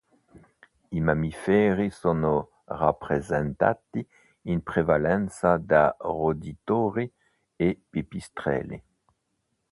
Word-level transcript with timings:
I 0.91 0.99
mammiferi 0.99 1.91
sono 1.91 2.63
rappresentati 2.65 4.03
in 4.45 4.63
prevalenza 4.63 5.57
da 5.57 5.95
roditori 5.99 7.13
e 7.55 7.79
pipistrelli. 7.87 8.83